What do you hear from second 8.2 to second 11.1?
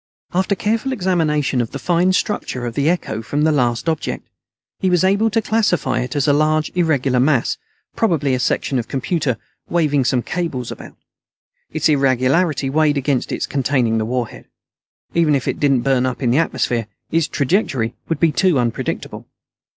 a section of computer, waving some cables about.